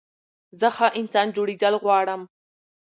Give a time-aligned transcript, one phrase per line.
[0.59, 2.21] زه ښه انسان جوړېدل غواړم.